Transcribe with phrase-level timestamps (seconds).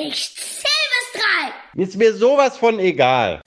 [0.00, 1.82] Ich zähl bis drei.
[1.82, 3.40] Ist mir sowas von egal.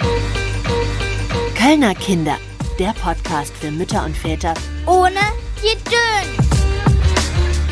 [1.57, 2.37] Kölner Kinder,
[2.77, 4.53] der Podcast für Mütter und Väter
[4.85, 5.21] Ohne
[5.61, 6.49] Gedöns.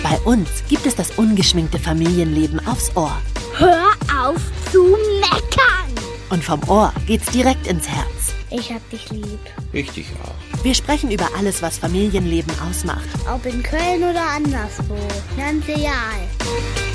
[0.01, 3.17] Bei uns gibt es das ungeschminkte Familienleben aufs Ohr.
[3.57, 4.41] Hör auf
[4.71, 5.93] zu meckern.
[6.29, 8.33] Und vom Ohr geht's direkt ins Herz.
[8.49, 9.39] Ich hab dich lieb.
[9.73, 10.63] Ich dich auch.
[10.63, 13.09] Wir sprechen über alles, was Familienleben ausmacht.
[13.29, 14.95] Ob in Köln oder anderswo.
[15.35, 16.88] Ganz egal.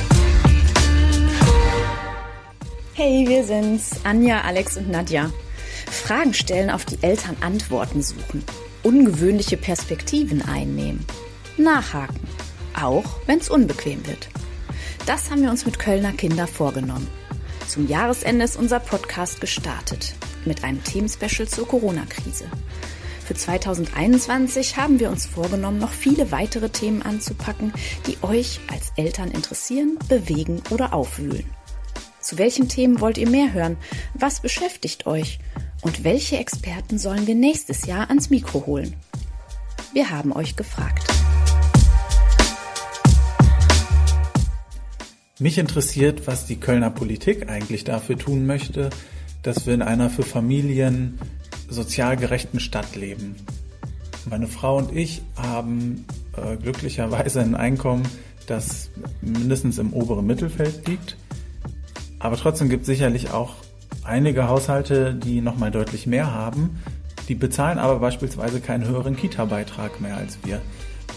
[2.97, 5.31] Hey, wir sind's, Anja, Alex und Nadja.
[5.91, 8.45] Fragen stellen, auf die Eltern Antworten suchen.
[8.83, 11.05] Ungewöhnliche Perspektiven einnehmen.
[11.57, 12.21] Nachhaken.
[12.81, 14.29] Auch wenn's unbequem wird.
[15.07, 17.09] Das haben wir uns mit Kölner Kinder vorgenommen.
[17.67, 20.15] Zum Jahresende ist unser Podcast gestartet.
[20.45, 22.47] Mit einem Themenspecial zur Corona-Krise.
[23.27, 27.73] Für 2021 haben wir uns vorgenommen, noch viele weitere Themen anzupacken,
[28.07, 31.45] die euch als Eltern interessieren, bewegen oder aufwühlen.
[32.25, 33.77] Zu welchen Themen wollt ihr mehr hören?
[34.15, 35.41] Was beschäftigt euch?
[35.83, 38.95] Und welche Experten sollen wir nächstes Jahr ans Mikro holen?
[39.93, 41.07] Wir haben euch gefragt.
[45.39, 48.89] Mich interessiert, was die Kölner Politik eigentlich dafür tun möchte,
[49.43, 51.19] dass wir in einer für Familien
[51.69, 53.37] sozial gerechten Stadt leben.
[54.31, 56.07] Meine Frau und ich haben
[56.39, 58.09] äh, glücklicherweise ein Einkommen,
[58.47, 58.89] das
[59.21, 61.19] mindestens im oberen Mittelfeld liegt.
[62.25, 63.53] Aber trotzdem gibt es sicherlich auch
[64.03, 66.81] einige Haushalte, die nochmal deutlich mehr haben.
[67.29, 70.63] Die bezahlen aber beispielsweise keinen höheren Kita-Beitrag mehr als wir.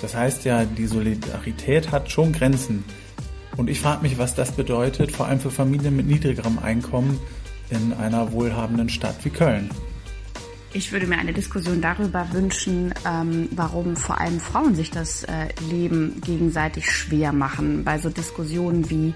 [0.02, 2.83] Das heißt ja, die Solidarität hat schon Grenzen.
[3.55, 7.17] Und ich frage mich, was das bedeutet, vor allem für Familien mit niedrigerem Einkommen
[7.69, 9.69] in einer wohlhabenden Stadt wie Köln.
[10.73, 15.47] Ich würde mir eine Diskussion darüber wünschen, ähm, warum vor allem Frauen sich das äh,
[15.69, 17.85] Leben gegenseitig schwer machen.
[17.85, 19.13] Bei so Diskussionen wie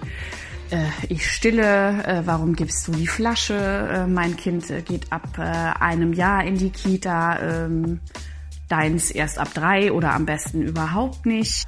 [1.09, 3.55] ich stille, äh, warum gibst du die Flasche?
[3.55, 7.99] Äh, mein Kind äh, geht ab äh, einem Jahr in die Kita, ähm,
[8.69, 11.67] deins erst ab drei oder am besten überhaupt nicht.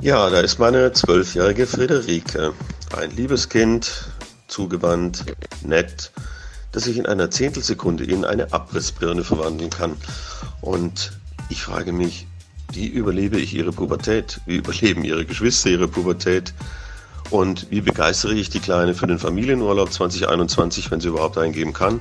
[0.00, 2.52] Ja, da ist meine zwölfjährige Friederike.
[2.94, 4.10] Ein liebes Kind,
[4.48, 5.24] zugewandt,
[5.62, 6.12] nett,
[6.72, 9.96] das sich in einer Zehntelsekunde in eine Abrissbirne verwandeln kann.
[10.60, 11.12] Und
[11.48, 12.26] ich frage mich,
[12.72, 14.40] wie überlebe ich ihre Pubertät?
[14.46, 16.52] Wie überleben ihre Geschwister ihre Pubertät?
[17.30, 22.00] Und wie begeistere ich die Kleine für den Familienurlaub 2021, wenn sie überhaupt eingeben kann?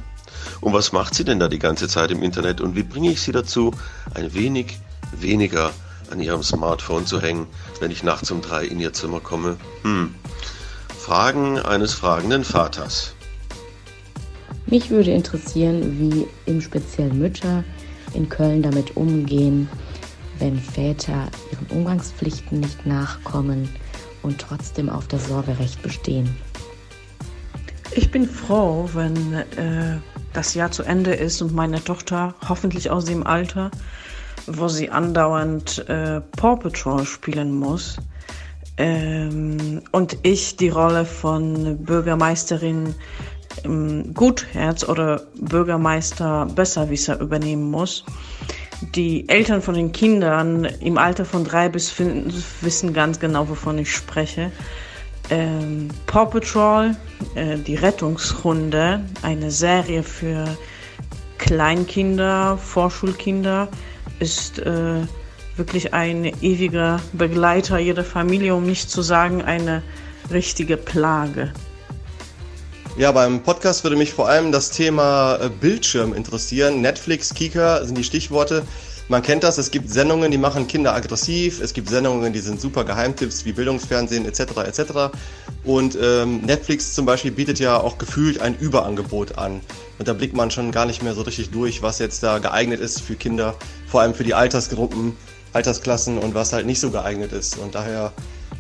[0.61, 2.61] Und was macht sie denn da die ganze Zeit im Internet?
[2.61, 3.71] Und wie bringe ich sie dazu,
[4.13, 4.79] ein wenig
[5.11, 5.71] weniger
[6.11, 7.47] an ihrem Smartphone zu hängen,
[7.79, 9.57] wenn ich nachts um drei in ihr Zimmer komme?
[9.83, 10.13] Hm.
[10.97, 13.13] Fragen eines fragenden Vaters.
[14.67, 17.63] Mich würde interessieren, wie im Speziellen Mütter
[18.13, 19.67] in Köln damit umgehen,
[20.39, 23.69] wenn Väter ihren Umgangspflichten nicht nachkommen
[24.23, 26.35] und trotzdem auf das Sorgerecht bestehen.
[27.95, 29.99] Ich bin froh, wenn äh,
[30.33, 33.69] das Jahr zu Ende ist und meine Tochter hoffentlich aus dem Alter,
[34.47, 37.97] wo sie andauernd äh, Paw Patrol spielen muss,
[38.77, 42.95] ähm, und ich die Rolle von Bürgermeisterin
[43.63, 48.03] ähm, Gutherz oder Bürgermeister Besserwisser übernehmen muss.
[48.95, 53.79] Die Eltern von den Kindern im Alter von drei bis fünf wissen ganz genau, wovon
[53.79, 54.51] ich spreche.
[55.31, 56.95] Ähm, Paw Patrol,
[57.33, 60.45] äh, die Rettungshunde, eine Serie für
[61.39, 63.67] Kleinkinder, Vorschulkinder,
[64.19, 65.01] ist äh,
[65.55, 69.81] wirklich ein ewiger Begleiter jeder Familie, um nicht zu sagen eine
[70.31, 71.51] richtige Plage.
[72.95, 76.81] Ja, beim Podcast würde mich vor allem das Thema äh, Bildschirm interessieren.
[76.81, 78.61] Netflix, Kika sind die Stichworte.
[79.09, 82.61] Man kennt das, es gibt Sendungen, die machen Kinder aggressiv, es gibt Sendungen, die sind
[82.61, 84.41] super Geheimtipps wie Bildungsfernsehen etc.
[84.67, 84.81] etc.
[85.63, 89.61] Und ähm, Netflix zum Beispiel bietet ja auch gefühlt ein Überangebot an.
[89.97, 92.79] Und da blickt man schon gar nicht mehr so richtig durch, was jetzt da geeignet
[92.79, 93.55] ist für Kinder,
[93.87, 95.17] vor allem für die Altersgruppen,
[95.51, 97.57] Altersklassen und was halt nicht so geeignet ist.
[97.57, 98.13] Und daher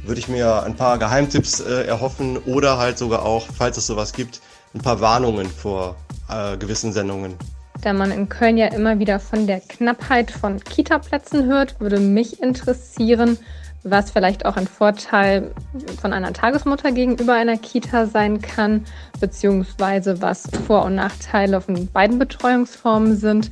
[0.03, 4.13] würde ich mir ein paar Geheimtipps äh, erhoffen oder halt sogar auch, falls es sowas
[4.13, 4.41] gibt,
[4.73, 5.95] ein paar Warnungen vor
[6.29, 7.35] äh, gewissen Sendungen.
[7.81, 12.41] Da man in Köln ja immer wieder von der Knappheit von Kita-Plätzen hört, würde mich
[12.41, 13.37] interessieren,
[13.83, 15.51] was vielleicht auch ein Vorteil
[15.99, 18.85] von einer Tagesmutter gegenüber einer Kita sein kann,
[19.19, 23.51] beziehungsweise was Vor- und Nachteile von beiden Betreuungsformen sind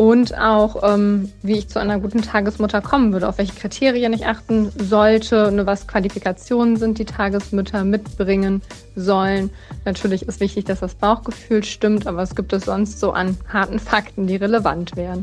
[0.00, 4.24] und auch, ähm, wie ich zu einer guten Tagesmutter kommen würde, auf welche Kriterien ich
[4.24, 8.62] achten sollte, nur was Qualifikationen sind, die Tagesmütter mitbringen
[8.96, 9.50] sollen.
[9.84, 13.78] Natürlich ist wichtig, dass das Bauchgefühl stimmt, aber was gibt es sonst so an harten
[13.78, 15.20] Fakten, die relevant wären?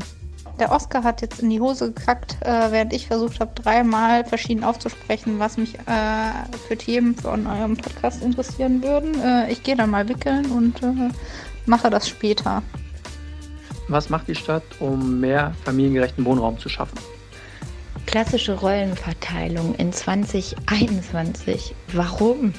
[0.60, 4.64] der Oscar hat jetzt in die Hose gekackt, äh, während ich versucht habe, dreimal verschieden
[4.64, 9.20] aufzusprechen, was mich äh, für Themen von eurem Podcast interessieren würden.
[9.22, 11.10] Äh, ich gehe dann mal wickeln und äh,
[11.66, 12.64] mache das später.
[13.88, 16.98] Was macht die Stadt, um mehr familiengerechten Wohnraum zu schaffen?
[18.04, 21.74] Klassische Rollenverteilung in 2021.
[21.94, 22.52] Warum?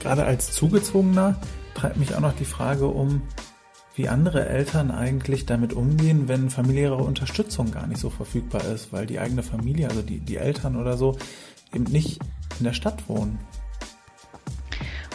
[0.00, 1.40] Gerade als Zugezogener
[1.74, 3.22] treibt mich auch noch die Frage um,
[3.94, 9.06] wie andere Eltern eigentlich damit umgehen, wenn familiäre Unterstützung gar nicht so verfügbar ist, weil
[9.06, 11.16] die eigene Familie, also die, die Eltern oder so,
[11.72, 12.20] eben nicht
[12.58, 13.38] in der Stadt wohnen.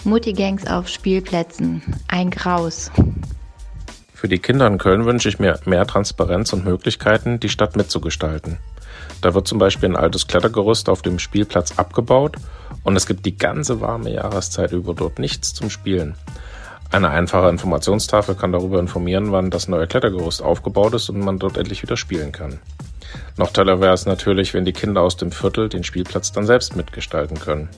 [0.03, 1.81] Mutti-Gangs auf Spielplätzen.
[2.07, 2.89] Ein Graus.
[4.21, 8.59] Für die Kinder in Köln wünsche ich mir mehr Transparenz und Möglichkeiten, die Stadt mitzugestalten.
[9.19, 12.35] Da wird zum Beispiel ein altes Klettergerüst auf dem Spielplatz abgebaut
[12.83, 16.13] und es gibt die ganze warme Jahreszeit über dort nichts zum Spielen.
[16.91, 21.57] Eine einfache Informationstafel kann darüber informieren, wann das neue Klettergerüst aufgebaut ist und man dort
[21.57, 22.59] endlich wieder spielen kann.
[23.37, 26.75] Noch toller wäre es natürlich, wenn die Kinder aus dem Viertel den Spielplatz dann selbst
[26.75, 27.69] mitgestalten können.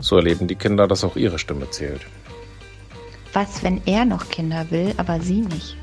[0.00, 2.00] So erleben die Kinder, dass auch ihre Stimme zählt.
[3.34, 5.76] Was, wenn er noch Kinder will, aber sie nicht?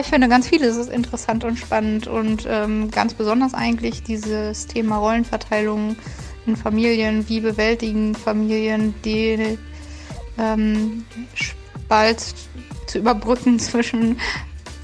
[0.00, 4.98] Ich finde ganz vieles ist interessant und spannend und ähm, ganz besonders eigentlich dieses Thema
[4.98, 5.96] Rollenverteilung
[6.46, 7.28] in Familien.
[7.28, 9.58] Wie bewältigen Familien die
[10.38, 11.04] ähm,
[11.88, 12.22] bald
[12.86, 14.18] zu überbrücken zwischen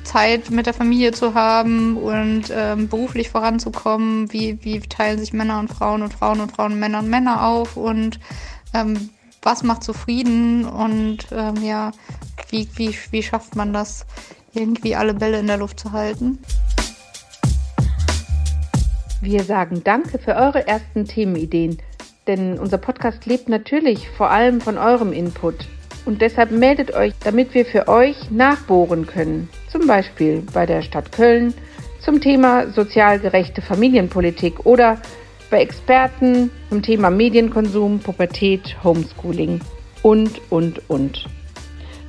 [0.05, 4.33] Zeit mit der Familie zu haben und ähm, beruflich voranzukommen.
[4.33, 7.77] Wie, wie teilen sich Männer und Frauen und Frauen und Frauen, Männer und Männer auf
[7.77, 8.19] und
[8.75, 9.11] ähm,
[9.43, 11.93] was macht zufrieden und ähm, ja,
[12.51, 14.07] wie, wie, wie schafft man das,
[14.53, 16.39] irgendwie alle Bälle in der Luft zu halten?
[19.23, 21.79] Wir sagen danke für eure ersten Themenideen,
[22.27, 25.67] denn unser Podcast lebt natürlich vor allem von eurem Input.
[26.07, 29.51] Und deshalb meldet euch, damit wir für euch nachbohren können.
[29.71, 31.53] Zum Beispiel bei der Stadt Köln
[32.01, 34.99] zum Thema sozial gerechte Familienpolitik oder
[35.51, 39.61] bei Experten zum Thema Medienkonsum, Pubertät, Homeschooling
[40.03, 41.27] und, und, und.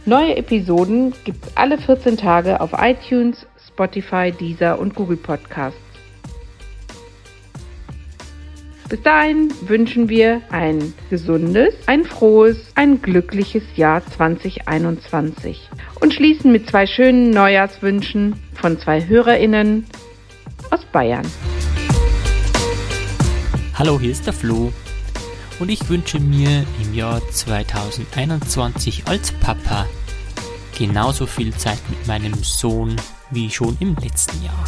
[0.05, 5.79] Neue Episoden gibt es alle 14 Tage auf iTunes, Spotify, Deezer und Google Podcasts.
[8.89, 15.69] Bis dahin wünschen wir ein gesundes, ein frohes, ein glückliches Jahr 2021
[16.01, 19.85] und schließen mit zwei schönen Neujahrswünschen von zwei Hörerinnen
[20.71, 21.25] aus Bayern.
[23.81, 24.71] Hallo, hier ist der Flo
[25.59, 29.87] und ich wünsche mir im Jahr 2021 als Papa
[30.77, 32.95] genauso viel Zeit mit meinem Sohn
[33.31, 34.65] wie schon im letzten Jahr.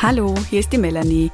[0.00, 1.30] Hallo, hier ist die Melanie.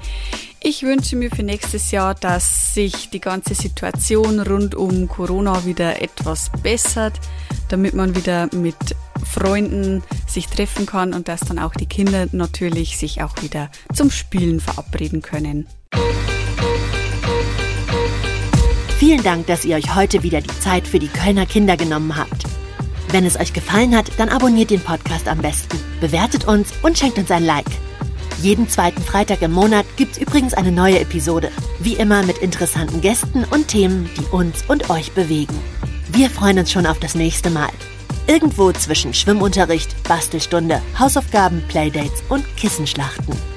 [0.61, 6.03] Ich wünsche mir für nächstes Jahr, dass sich die ganze Situation rund um Corona wieder
[6.03, 7.21] etwas bessert,
[7.69, 12.97] damit man wieder mit Freunden sich treffen kann und dass dann auch die Kinder natürlich
[12.97, 15.69] sich auch wieder zum Spielen verabreden können.
[19.07, 22.45] Vielen Dank, dass ihr euch heute wieder die Zeit für die Kölner Kinder genommen habt.
[23.11, 27.19] Wenn es euch gefallen hat, dann abonniert den Podcast am besten, bewertet uns und schenkt
[27.19, 27.67] uns ein Like.
[28.41, 31.51] Jeden zweiten Freitag im Monat gibt's übrigens eine neue Episode.
[31.81, 35.55] Wie immer mit interessanten Gästen und Themen, die uns und euch bewegen.
[36.11, 37.73] Wir freuen uns schon auf das nächste Mal.
[38.27, 43.54] Irgendwo zwischen Schwimmunterricht, Bastelstunde, Hausaufgaben, Playdates und Kissenschlachten.